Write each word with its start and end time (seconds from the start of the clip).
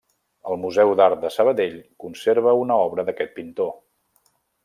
El 0.53 0.57
Museu 0.61 0.93
d’Art 1.01 1.19
de 1.25 1.29
Sabadell 1.35 1.75
conserva 2.05 2.55
una 2.61 2.79
obra 2.87 3.07
d’aquest 3.11 3.37
pintor. 3.39 3.71